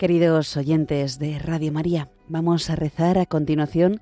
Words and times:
Queridos 0.00 0.56
oyentes 0.56 1.18
de 1.18 1.38
Radio 1.38 1.72
María, 1.72 2.08
vamos 2.26 2.70
a 2.70 2.74
rezar 2.74 3.18
a 3.18 3.26
continuación 3.26 4.00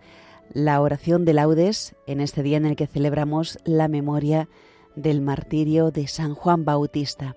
la 0.52 0.80
oración 0.80 1.24
de 1.24 1.32
laudes 1.32 1.96
en 2.06 2.20
este 2.20 2.44
día 2.44 2.56
en 2.56 2.66
el 2.66 2.76
que 2.76 2.86
celebramos 2.86 3.58
la 3.64 3.88
memoria 3.88 4.48
del 4.94 5.20
martirio 5.20 5.90
de 5.90 6.06
San 6.06 6.36
Juan 6.36 6.64
Bautista. 6.64 7.34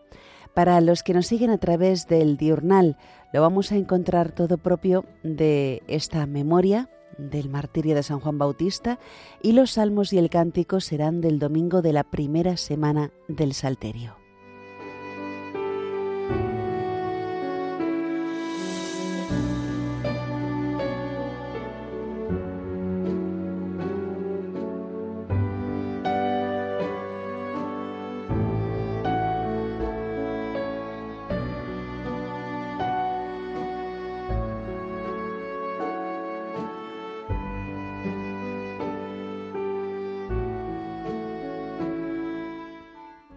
Para 0.54 0.80
los 0.80 1.02
que 1.02 1.16
nos 1.16 1.26
siguen 1.26 1.50
a 1.50 1.58
través 1.58 2.06
del 2.06 2.38
diurnal, 2.38 2.98
lo 3.34 3.42
vamos 3.42 3.72
a 3.72 3.78
encontrar 3.78 4.32
todo 4.32 4.60
propio 4.60 5.06
de 5.24 5.82
esta 5.88 6.28
memoria 6.28 6.88
del 7.18 7.50
martirio 7.50 7.96
de 7.96 8.04
San 8.04 8.20
Juan 8.20 8.38
Bautista 8.38 9.00
y 9.42 9.54
los 9.54 9.72
salmos 9.72 10.14
y 10.14 10.20
el 10.20 10.30
cántico 10.30 10.82
serán 10.82 11.20
del 11.20 11.40
domingo 11.40 11.82
de 11.82 11.94
la 11.94 12.04
primera 12.04 12.58
semana 12.58 13.10
del 13.28 13.56
Salterio. 13.56 14.21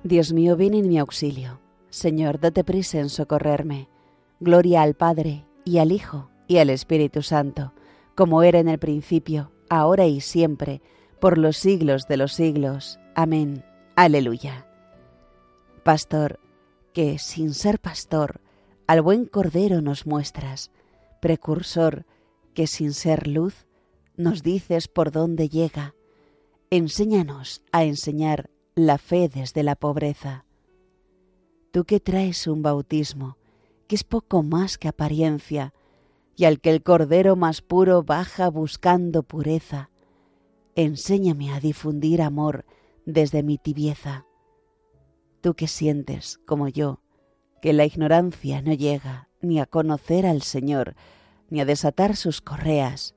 Dios 0.04 0.34
mío, 0.34 0.54
ven 0.54 0.74
en 0.74 0.86
mi 0.86 0.98
auxilio. 0.98 1.60
Señor, 1.88 2.38
date 2.38 2.62
prisa 2.62 2.98
en 2.98 3.08
socorrerme. 3.08 3.88
Gloria 4.38 4.82
al 4.82 4.92
Padre, 4.92 5.46
y 5.64 5.78
al 5.78 5.92
Hijo, 5.92 6.28
y 6.46 6.58
al 6.58 6.68
Espíritu 6.68 7.22
Santo, 7.22 7.72
como 8.14 8.42
era 8.42 8.58
en 8.58 8.68
el 8.68 8.78
principio, 8.78 9.50
ahora 9.70 10.06
y 10.06 10.20
siempre, 10.20 10.82
por 11.20 11.38
los 11.38 11.56
siglos 11.56 12.06
de 12.06 12.18
los 12.18 12.34
siglos. 12.34 13.00
Amén. 13.14 13.64
Aleluya. 13.96 14.66
Pastor, 15.84 16.38
que 16.92 17.18
sin 17.18 17.54
ser 17.54 17.78
pastor, 17.78 18.42
al 18.86 19.00
buen 19.00 19.24
Cordero 19.24 19.80
nos 19.80 20.06
muestras, 20.06 20.70
precursor, 21.22 22.04
que 22.52 22.66
sin 22.66 22.92
ser 22.92 23.26
luz, 23.26 23.66
nos 24.18 24.42
dices 24.42 24.86
por 24.86 25.12
dónde 25.12 25.48
llega. 25.48 25.94
Enséñanos 26.68 27.62
a 27.72 27.84
enseñar 27.84 28.50
la 28.76 28.98
fe 28.98 29.28
desde 29.28 29.62
la 29.62 29.76
pobreza. 29.76 30.46
Tú 31.70 31.84
que 31.84 32.00
traes 32.00 32.48
un 32.48 32.62
bautismo, 32.62 33.38
que 33.86 33.94
es 33.94 34.02
poco 34.02 34.42
más 34.42 34.78
que 34.78 34.88
apariencia, 34.88 35.72
y 36.34 36.46
al 36.46 36.60
que 36.60 36.70
el 36.70 36.82
Cordero 36.82 37.36
más 37.36 37.62
puro 37.62 38.02
baja 38.02 38.50
buscando 38.50 39.22
pureza, 39.22 39.90
enséñame 40.74 41.52
a 41.52 41.60
difundir 41.60 42.20
amor 42.20 42.64
desde 43.06 43.44
mi 43.44 43.58
tibieza. 43.58 44.26
Tú 45.40 45.54
que 45.54 45.68
sientes, 45.68 46.40
como 46.44 46.66
yo, 46.66 47.00
que 47.62 47.72
la 47.72 47.84
ignorancia 47.84 48.60
no 48.60 48.72
llega 48.72 49.28
ni 49.40 49.60
a 49.60 49.66
conocer 49.66 50.26
al 50.26 50.42
Señor, 50.42 50.96
ni 51.48 51.60
a 51.60 51.64
desatar 51.64 52.16
sus 52.16 52.40
correas, 52.40 53.14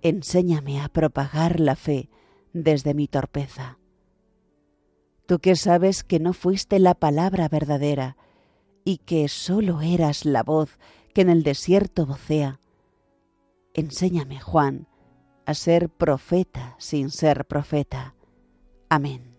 enséñame 0.00 0.80
a 0.80 0.88
propagar 0.88 1.60
la 1.60 1.76
fe 1.76 2.08
desde 2.54 2.94
mi 2.94 3.08
torpeza 3.08 3.79
tú 5.30 5.38
que 5.38 5.54
sabes 5.54 6.02
que 6.02 6.18
no 6.18 6.32
fuiste 6.32 6.80
la 6.80 6.96
palabra 6.96 7.48
verdadera 7.48 8.16
y 8.84 8.96
que 8.96 9.28
sólo 9.28 9.80
eras 9.80 10.24
la 10.24 10.42
voz 10.42 10.80
que 11.14 11.20
en 11.20 11.30
el 11.30 11.44
desierto 11.44 12.04
vocea, 12.04 12.58
enséñame, 13.72 14.40
Juan, 14.40 14.88
a 15.46 15.54
ser 15.54 15.88
profeta 15.88 16.74
sin 16.78 17.10
ser 17.10 17.44
profeta. 17.44 18.16
Amén. 18.88 19.36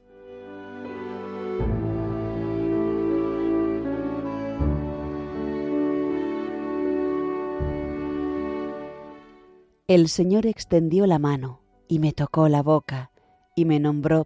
El 9.90 10.08
Señor 10.08 10.46
extendió 10.46 11.06
la 11.06 11.20
mano 11.20 11.60
y 11.90 12.00
me 12.00 12.14
tocó 12.14 12.48
la 12.48 12.64
boca 12.64 13.12
y 13.58 13.66
me 13.66 13.82
nombró 13.82 14.26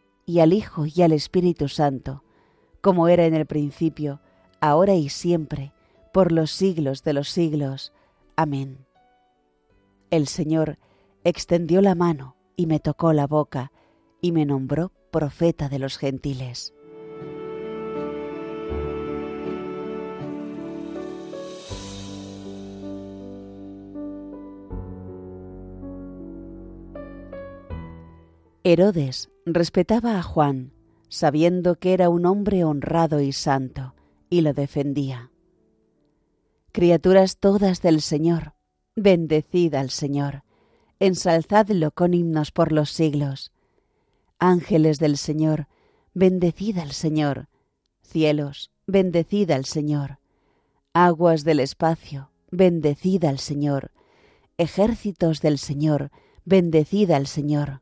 y 0.31 0.39
al 0.39 0.53
Hijo 0.53 0.85
y 0.85 1.01
al 1.01 1.11
Espíritu 1.11 1.67
Santo, 1.67 2.23
como 2.79 3.09
era 3.09 3.25
en 3.25 3.33
el 3.33 3.45
principio, 3.45 4.21
ahora 4.61 4.95
y 4.95 5.09
siempre, 5.09 5.73
por 6.13 6.31
los 6.31 6.51
siglos 6.51 7.03
de 7.03 7.11
los 7.11 7.27
siglos. 7.27 7.91
Amén. 8.37 8.85
El 10.09 10.27
Señor 10.27 10.79
extendió 11.25 11.81
la 11.81 11.95
mano 11.95 12.37
y 12.55 12.65
me 12.65 12.79
tocó 12.79 13.11
la 13.11 13.27
boca 13.27 13.73
y 14.21 14.31
me 14.31 14.45
nombró 14.45 14.93
profeta 15.11 15.67
de 15.67 15.79
los 15.79 15.97
gentiles. 15.97 16.73
Herodes 28.63 29.30
respetaba 29.45 30.17
a 30.17 30.23
Juan, 30.23 30.71
sabiendo 31.09 31.75
que 31.75 31.93
era 31.93 32.09
un 32.09 32.25
hombre 32.25 32.63
honrado 32.63 33.19
y 33.21 33.31
santo, 33.31 33.95
y 34.29 34.41
lo 34.41 34.53
defendía. 34.53 35.31
Criaturas 36.71 37.37
todas 37.37 37.81
del 37.81 38.01
Señor, 38.01 38.53
bendecid 38.95 39.75
al 39.75 39.89
Señor, 39.89 40.43
ensalzadlo 40.99 41.91
con 41.91 42.13
himnos 42.13 42.51
por 42.51 42.71
los 42.71 42.91
siglos. 42.91 43.51
Ángeles 44.39 44.99
del 44.99 45.17
Señor, 45.17 45.67
bendecid 46.13 46.77
al 46.77 46.91
Señor. 46.91 47.47
Cielos, 48.01 48.71
bendecid 48.87 49.51
al 49.51 49.65
Señor. 49.65 50.19
Aguas 50.93 51.43
del 51.43 51.59
espacio, 51.59 52.31
bendecid 52.51 53.25
al 53.25 53.39
Señor. 53.39 53.91
Ejércitos 54.57 55.41
del 55.41 55.57
Señor, 55.57 56.11
bendecid 56.45 57.11
al 57.11 57.27
Señor 57.27 57.81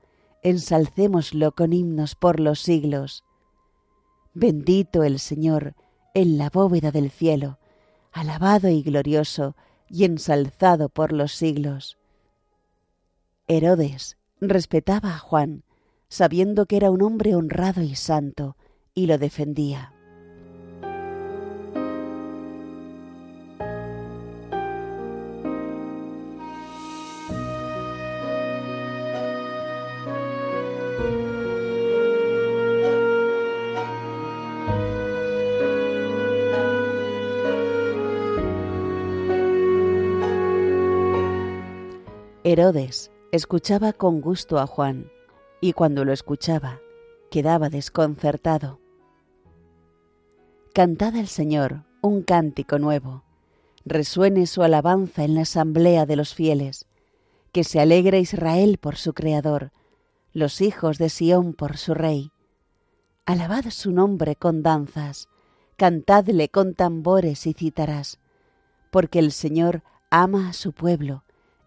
ensalcémoslo 0.43 1.53
con 1.53 1.73
himnos 1.73 2.15
por 2.15 2.39
los 2.39 2.59
siglos. 2.59 3.23
Bendito 4.33 5.03
el 5.03 5.19
Señor 5.19 5.75
en 6.13 6.37
la 6.37 6.49
bóveda 6.49 6.91
del 6.91 7.11
cielo, 7.11 7.59
alabado 8.11 8.69
y 8.69 8.81
glorioso 8.81 9.55
y 9.89 10.05
ensalzado 10.05 10.89
por 10.89 11.11
los 11.11 11.33
siglos. 11.33 11.97
Herodes 13.47 14.17
respetaba 14.39 15.15
a 15.15 15.19
Juan, 15.19 15.63
sabiendo 16.07 16.65
que 16.65 16.77
era 16.77 16.91
un 16.91 17.01
hombre 17.01 17.35
honrado 17.35 17.81
y 17.81 17.95
santo, 17.95 18.55
y 18.93 19.05
lo 19.05 19.17
defendía. 19.17 19.93
Herodes 42.51 43.11
escuchaba 43.31 43.93
con 43.93 44.19
gusto 44.19 44.59
a 44.59 44.67
Juan, 44.67 45.09
y 45.61 45.71
cuando 45.71 46.03
lo 46.03 46.11
escuchaba, 46.11 46.81
quedaba 47.29 47.69
desconcertado. 47.69 48.81
Cantad 50.73 51.15
al 51.15 51.27
Señor 51.27 51.83
un 52.01 52.23
cántico 52.23 52.77
nuevo, 52.77 53.23
resuene 53.85 54.47
su 54.47 54.63
alabanza 54.63 55.23
en 55.23 55.35
la 55.35 55.41
asamblea 55.41 56.05
de 56.05 56.17
los 56.17 56.33
fieles, 56.33 56.87
que 57.53 57.63
se 57.63 57.79
alegre 57.79 58.19
Israel 58.19 58.79
por 58.79 58.97
su 58.97 59.13
Creador, 59.13 59.71
los 60.33 60.59
hijos 60.59 60.97
de 60.97 61.09
Sión 61.09 61.53
por 61.53 61.77
su 61.77 61.93
Rey. 61.93 62.31
Alabad 63.25 63.65
su 63.69 63.93
nombre 63.93 64.35
con 64.35 64.61
danzas, 64.61 65.29
cantadle 65.77 66.49
con 66.49 66.73
tambores 66.73 67.47
y 67.47 67.53
cítaras, 67.53 68.19
porque 68.91 69.19
el 69.19 69.31
Señor 69.31 69.83
ama 70.09 70.49
a 70.49 70.53
su 70.53 70.73
pueblo, 70.73 71.23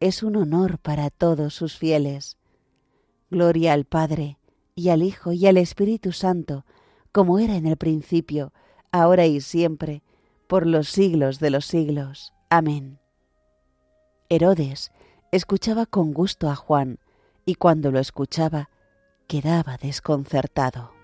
es 0.00 0.22
un 0.22 0.36
honor 0.36 0.78
para 0.78 1.10
todos 1.10 1.54
sus 1.54 1.76
fieles. 1.76 2.36
Gloria 3.30 3.72
al 3.72 3.84
Padre, 3.84 4.38
y 4.74 4.90
al 4.90 5.02
Hijo, 5.02 5.32
y 5.32 5.46
al 5.46 5.56
Espíritu 5.56 6.12
Santo, 6.12 6.64
como 7.12 7.38
era 7.38 7.56
en 7.56 7.66
el 7.66 7.76
principio, 7.76 8.52
ahora 8.92 9.26
y 9.26 9.40
siempre, 9.40 10.02
por 10.46 10.66
los 10.66 10.88
siglos 10.88 11.40
de 11.40 11.50
los 11.50 11.66
siglos. 11.66 12.32
Amén. 12.48 12.98
Herodes 14.28 14.92
escuchaba 15.32 15.86
con 15.86 16.12
gusto 16.12 16.48
a 16.48 16.54
Juan, 16.54 16.98
y 17.44 17.56
cuando 17.56 17.90
lo 17.90 17.98
escuchaba, 17.98 18.70
quedaba 19.26 19.76
desconcertado. 19.78 20.97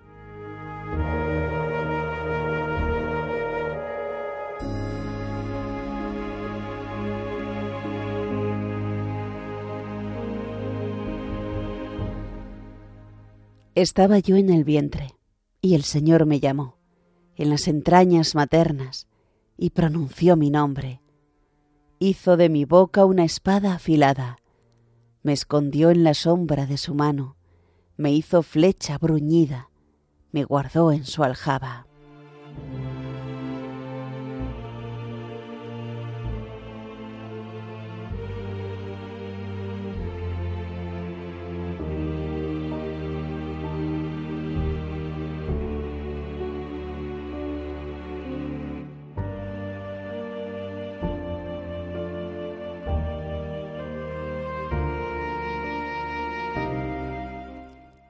Estaba 13.74 14.20
yo 14.20 14.36
en 14.36 14.50
el 14.50 14.62
vientre, 14.62 15.16
y 15.60 15.74
el 15.74 15.82
Señor 15.82 16.26
me 16.26 16.38
llamó, 16.38 16.78
en 17.34 17.50
las 17.50 17.66
entrañas 17.66 18.36
maternas, 18.36 19.08
y 19.56 19.70
pronunció 19.70 20.36
mi 20.36 20.48
nombre. 20.48 21.00
Hizo 21.98 22.36
de 22.36 22.48
mi 22.48 22.64
boca 22.64 23.04
una 23.04 23.24
espada 23.24 23.74
afilada, 23.74 24.38
me 25.24 25.32
escondió 25.32 25.90
en 25.90 26.04
la 26.04 26.14
sombra 26.14 26.66
de 26.66 26.76
su 26.76 26.94
mano, 26.94 27.36
me 27.96 28.12
hizo 28.12 28.44
flecha 28.44 28.96
bruñida, 28.96 29.70
me 30.30 30.44
guardó 30.44 30.92
en 30.92 31.04
su 31.04 31.24
aljaba. 31.24 31.88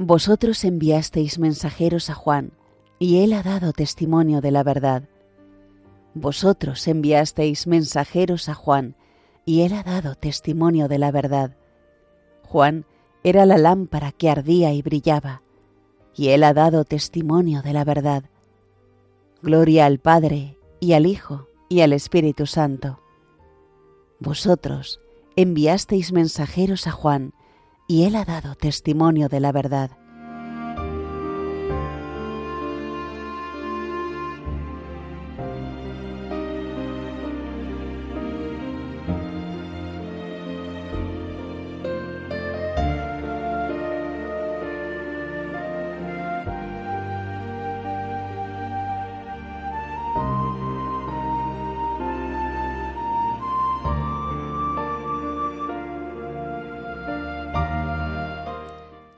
Vosotros 0.06 0.64
enviasteis 0.64 1.38
mensajeros 1.38 2.10
a 2.10 2.14
Juan, 2.14 2.52
y 2.98 3.20
él 3.20 3.32
ha 3.32 3.42
dado 3.42 3.72
testimonio 3.72 4.42
de 4.42 4.50
la 4.50 4.62
verdad. 4.62 5.08
Vosotros 6.12 6.86
enviasteis 6.86 7.66
mensajeros 7.66 8.50
a 8.50 8.54
Juan, 8.54 8.96
y 9.46 9.62
él 9.62 9.72
ha 9.72 9.82
dado 9.82 10.14
testimonio 10.14 10.88
de 10.88 10.98
la 10.98 11.10
verdad. 11.10 11.56
Juan 12.42 12.84
era 13.22 13.46
la 13.46 13.56
lámpara 13.56 14.12
que 14.12 14.28
ardía 14.28 14.74
y 14.74 14.82
brillaba, 14.82 15.40
y 16.14 16.28
él 16.28 16.44
ha 16.44 16.52
dado 16.52 16.84
testimonio 16.84 17.62
de 17.62 17.72
la 17.72 17.84
verdad. 17.84 18.24
Gloria 19.40 19.86
al 19.86 20.00
Padre, 20.00 20.58
y 20.80 20.92
al 20.92 21.06
Hijo, 21.06 21.48
y 21.70 21.80
al 21.80 21.94
Espíritu 21.94 22.44
Santo. 22.44 23.00
Vosotros 24.20 25.00
enviasteis 25.34 26.12
mensajeros 26.12 26.86
a 26.86 26.90
Juan, 26.90 27.32
y 27.86 28.04
él 28.04 28.16
ha 28.16 28.24
dado 28.24 28.54
testimonio 28.54 29.28
de 29.28 29.40
la 29.40 29.52
verdad. 29.52 29.90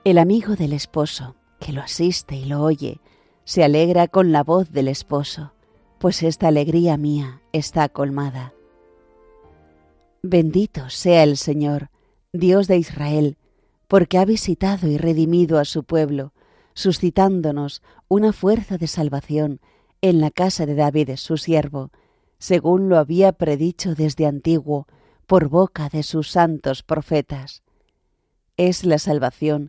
El 0.07 0.19
amigo 0.19 0.55
del 0.55 0.73
esposo, 0.73 1.35
que 1.59 1.73
lo 1.73 1.81
asiste 1.81 2.37
y 2.37 2.45
lo 2.45 2.63
oye, 2.63 3.01
se 3.43 3.65
alegra 3.65 4.07
con 4.07 4.31
la 4.31 4.45
voz 4.45 4.71
del 4.71 4.87
esposo, 4.87 5.53
pues 5.99 6.23
esta 6.23 6.47
alegría 6.47 6.97
mía 6.97 7.43
está 7.53 7.89
colmada. 7.89 8.55
Bendito 10.23 10.91
sea 10.91 11.25
el 11.25 11.37
Señor, 11.37 11.91
Dios 12.33 12.69
de 12.69 12.77
Israel, 12.77 13.37
porque 13.89 14.19
ha 14.19 14.25
visitado 14.25 14.87
y 14.87 14.97
redimido 14.97 15.59
a 15.59 15.65
su 15.65 15.83
pueblo, 15.83 16.33
suscitándonos 16.73 17.83
una 18.07 18.33
fuerza 18.33 18.79
de 18.79 18.87
salvación 18.87 19.61
en 20.03 20.21
la 20.21 20.31
casa 20.31 20.67
de 20.67 20.77
David 20.77 21.17
su 21.17 21.37
siervo, 21.37 21.91
según 22.39 22.89
lo 22.89 22.99
había 22.99 23.33
predicho 23.33 23.97
desde 23.97 24.27
antiguo 24.27 24.87
por 25.27 25.49
boca 25.49 25.89
de 25.89 26.05
sus 26.05 26.31
santos 26.31 26.85
profetas. 26.85 27.65
Es 28.57 28.85
la 28.85 29.01
salvación 29.01 29.69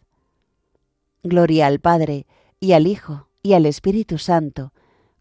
Gloria 1.23 1.67
al 1.67 1.79
Padre, 1.79 2.25
y 2.59 2.73
al 2.73 2.87
Hijo, 2.87 3.27
y 3.43 3.53
al 3.53 3.65
Espíritu 3.65 4.17
Santo, 4.17 4.73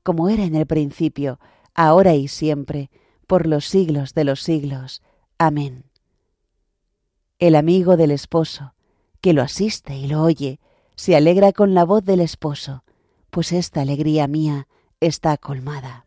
como 0.02 0.28
era 0.28 0.44
en 0.44 0.54
el 0.54 0.66
principio, 0.66 1.38
ahora 1.74 2.14
y 2.14 2.28
siempre, 2.28 2.90
por 3.26 3.46
los 3.46 3.66
siglos 3.66 4.14
de 4.14 4.24
los 4.24 4.42
siglos. 4.42 5.02
Amén. 5.38 5.84
El 7.38 7.54
amigo 7.54 7.96
del 7.96 8.10
esposo, 8.10 8.74
que 9.20 9.32
lo 9.32 9.42
asiste 9.42 9.96
y 9.96 10.06
lo 10.06 10.22
oye, 10.22 10.60
se 10.96 11.16
alegra 11.16 11.52
con 11.52 11.74
la 11.74 11.84
voz 11.84 12.04
del 12.04 12.20
esposo, 12.20 12.84
pues 13.30 13.52
esta 13.52 13.80
alegría 13.80 14.26
mía 14.26 14.68
está 15.00 15.36
colmada. 15.36 16.06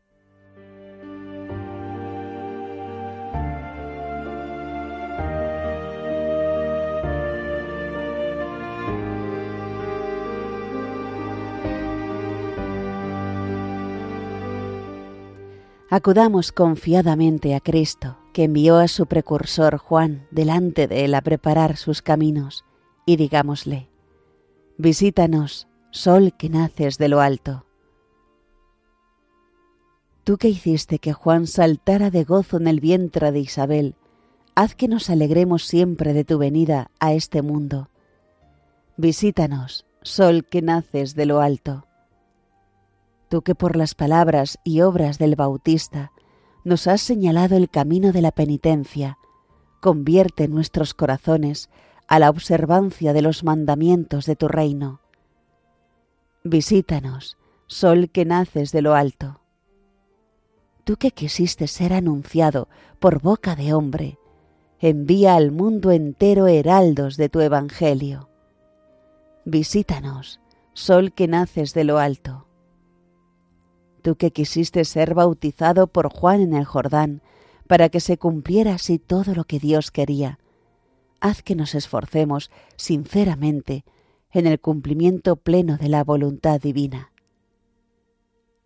Acudamos 15.96 16.52
confiadamente 16.52 17.54
a 17.54 17.60
Cristo, 17.60 18.18
que 18.34 18.46
envió 18.46 18.78
a 18.78 18.88
su 18.88 19.06
precursor 19.06 19.78
Juan 19.78 20.26
delante 20.32 20.88
de 20.88 21.06
él 21.06 21.14
a 21.14 21.22
preparar 21.22 21.78
sus 21.78 22.02
caminos, 22.02 22.66
y 23.06 23.16
digámosle, 23.16 23.90
Visítanos, 24.80 25.68
sol 25.92 26.34
que 26.36 26.50
naces 26.50 26.98
de 26.98 27.10
lo 27.10 27.22
alto. 27.22 27.68
Tú 30.24 30.38
que 30.38 30.50
hiciste 30.50 30.98
que 30.98 31.14
Juan 31.14 31.46
saltara 31.46 32.10
de 32.10 32.24
gozo 32.24 32.58
en 32.58 32.66
el 32.66 32.80
vientre 32.80 33.32
de 33.32 33.42
Isabel, 33.42 33.94
haz 34.56 34.74
que 34.74 34.88
nos 34.88 35.12
alegremos 35.12 35.68
siempre 35.68 36.14
de 36.14 36.24
tu 36.24 36.40
venida 36.40 36.90
a 37.00 37.14
este 37.14 37.44
mundo. 37.44 37.90
Visítanos, 38.98 39.86
sol 40.02 40.44
que 40.44 40.64
naces 40.64 41.14
de 41.14 41.28
lo 41.28 41.40
alto 41.40 41.86
tú 43.34 43.42
que 43.42 43.56
por 43.56 43.76
las 43.76 43.96
palabras 43.96 44.60
y 44.64 44.82
obras 44.82 45.18
del 45.18 45.36
Bautista 45.36 46.12
nos 46.64 46.86
has 46.86 47.02
señalado 47.02 47.58
el 47.58 47.68
camino 47.68 48.12
de 48.12 48.22
la 48.22 48.32
penitencia, 48.32 49.18
convierte 49.82 50.48
nuestros 50.48 50.94
corazones 50.94 51.72
a 52.08 52.20
la 52.20 52.30
observancia 52.30 53.12
de 53.12 53.24
los 53.24 53.44
mandamientos 53.44 54.28
de 54.28 54.36
tu 54.36 54.50
reino. 54.50 55.02
Visítanos, 56.44 57.40
sol 57.66 58.12
que 58.12 58.24
naces 58.24 58.72
de 58.72 58.84
lo 58.84 58.94
alto. 58.94 59.42
Tú 60.84 60.98
que 60.98 61.10
quisiste 61.10 61.66
ser 61.66 61.92
anunciado 61.92 62.70
por 63.00 63.20
boca 63.20 63.56
de 63.56 63.74
hombre, 63.74 64.20
envía 64.78 65.34
al 65.34 65.52
mundo 65.52 65.90
entero 65.90 66.46
heraldos 66.46 67.18
de 67.18 67.30
tu 67.30 67.40
Evangelio. 67.40 68.30
Visítanos, 69.44 70.40
sol 70.74 71.14
que 71.14 71.28
naces 71.28 71.74
de 71.74 71.84
lo 71.84 71.98
alto 71.98 72.46
tú 74.04 74.16
que 74.16 74.32
quisiste 74.32 74.86
ser 74.86 75.16
bautizado 75.16 75.88
por 75.88 76.14
Juan 76.14 76.42
en 76.42 76.54
el 76.54 76.66
Jordán, 76.66 77.24
para 77.66 77.90
que 77.90 78.00
se 78.00 78.20
cumpliera 78.20 78.76
así 78.76 79.00
todo 79.00 79.34
lo 79.34 79.46
que 79.46 79.58
Dios 79.58 79.90
quería. 79.90 80.38
Haz 81.20 81.42
que 81.42 81.56
nos 81.56 81.74
esforcemos 81.74 82.52
sinceramente 82.76 83.86
en 84.32 84.46
el 84.46 84.60
cumplimiento 84.60 85.38
pleno 85.38 85.78
de 85.78 85.90
la 85.90 86.04
voluntad 86.04 86.62
divina. 86.62 87.12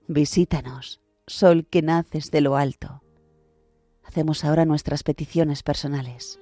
Visítanos, 0.08 1.00
sol 1.28 1.68
que 1.70 1.82
naces 1.82 2.32
de 2.32 2.42
lo 2.42 2.58
alto. 2.58 3.02
Hacemos 4.04 4.44
ahora 4.44 4.66
nuestras 4.66 5.04
peticiones 5.04 5.64
personales. 5.64 6.40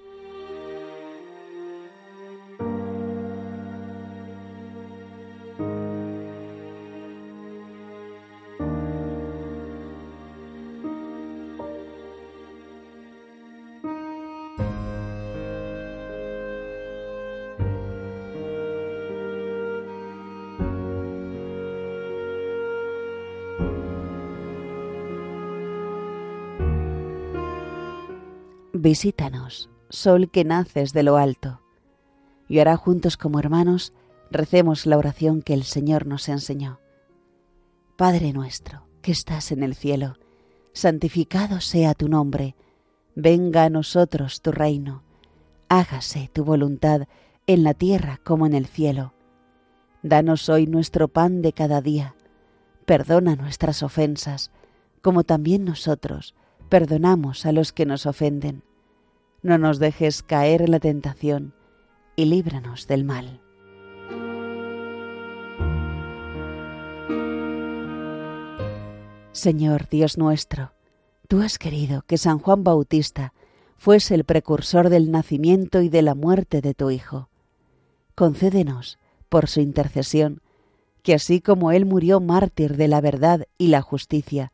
Visítanos, 28.77 29.69
sol 29.87 30.29
que 30.29 30.43
naces 30.43 30.91
de 30.91 31.01
lo 31.01 31.15
alto. 31.15 31.61
Y 32.49 32.57
ahora 32.57 32.75
juntos 32.75 33.15
como 33.15 33.39
hermanos 33.39 33.93
recemos 34.29 34.85
la 34.85 34.97
oración 34.97 35.41
que 35.41 35.53
el 35.53 35.63
Señor 35.63 36.05
nos 36.05 36.27
enseñó. 36.27 36.81
Padre 37.95 38.33
nuestro, 38.33 38.85
que 39.01 39.13
estás 39.13 39.53
en 39.53 39.63
el 39.63 39.75
cielo, 39.75 40.17
santificado 40.73 41.61
sea 41.61 41.93
tu 41.93 42.09
nombre, 42.09 42.57
venga 43.15 43.63
a 43.63 43.69
nosotros 43.69 44.41
tu 44.41 44.51
reino, 44.51 45.03
hágase 45.69 46.29
tu 46.33 46.43
voluntad 46.43 47.07
en 47.47 47.63
la 47.63 47.75
tierra 47.75 48.19
como 48.25 48.45
en 48.45 48.53
el 48.53 48.65
cielo. 48.65 49.13
Danos 50.03 50.49
hoy 50.49 50.67
nuestro 50.67 51.07
pan 51.07 51.41
de 51.41 51.53
cada 51.53 51.79
día, 51.79 52.13
perdona 52.85 53.37
nuestras 53.37 53.83
ofensas, 53.83 54.51
como 55.01 55.23
también 55.23 55.63
nosotros 55.63 56.35
perdonamos 56.69 57.45
a 57.45 57.51
los 57.51 57.71
que 57.71 57.85
nos 57.85 58.05
ofenden 58.05 58.63
no 59.45 59.59
nos 59.59 59.77
dejes 59.77 60.23
caer 60.23 60.63
en 60.63 60.71
la 60.71 60.79
tentación 60.79 61.53
y 62.15 62.25
líbranos 62.25 62.87
del 62.87 63.03
mal. 63.03 63.41
Señor 69.33 69.87
Dios 69.87 70.17
nuestro, 70.17 70.73
tú 71.27 71.43
has 71.43 71.59
querido 71.59 72.01
que 72.07 72.17
San 72.17 72.39
Juan 72.39 72.63
Bautista 72.63 73.33
fuese 73.77 74.15
el 74.15 74.23
precursor 74.23 74.89
del 74.89 75.11
nacimiento 75.11 75.83
y 75.83 75.89
de 75.89 76.01
la 76.01 76.15
muerte 76.15 76.61
de 76.61 76.73
tu 76.73 76.89
Hijo. 76.89 77.29
Concédenos, 78.15 78.97
por 79.29 79.47
su 79.47 79.59
intercesión, 79.59 80.41
que 81.03 81.13
así 81.13 81.39
como 81.39 81.71
Él 81.71 81.85
murió 81.85 82.19
mártir 82.19 82.77
de 82.77 82.87
la 82.87 82.99
verdad 82.99 83.45
y 83.59 83.67
la 83.67 83.83
justicia, 83.83 84.51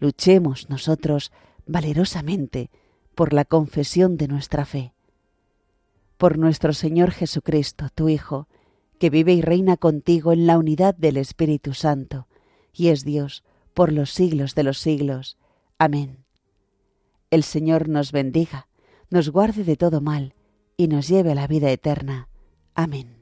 luchemos 0.00 0.68
nosotros 0.68 1.30
valerosamente 1.66 2.70
por 3.14 3.32
la 3.32 3.44
confesión 3.44 4.16
de 4.16 4.26
nuestra 4.26 4.64
fe. 4.64 4.94
por 6.16 6.36
nuestro 6.36 6.74
Señor 6.74 7.12
Jesucristo, 7.12 7.88
tu 7.94 8.10
Hijo, 8.10 8.46
que 8.98 9.08
vive 9.08 9.32
y 9.32 9.40
reina 9.40 9.78
contigo 9.78 10.34
en 10.34 10.46
la 10.46 10.58
unidad 10.58 10.94
del 10.94 11.16
Espíritu 11.16 11.72
Santo, 11.72 12.28
y 12.74 12.88
es 12.88 13.06
Dios 13.06 13.42
por 13.72 13.90
los 13.90 14.10
siglos 14.10 14.54
de 14.54 14.62
los 14.62 14.78
siglos. 14.78 15.38
Amén. 15.78 16.26
El 17.30 17.42
Señor 17.42 17.88
nos 17.88 18.12
bendiga, 18.12 18.68
nos 19.08 19.30
guarde 19.30 19.64
de 19.64 19.76
todo 19.76 20.02
mal, 20.02 20.34
y 20.76 20.88
nos 20.88 21.08
lleve 21.08 21.32
a 21.32 21.34
la 21.34 21.46
vida 21.46 21.70
eterna. 21.70 22.28
Amén. 22.74 23.19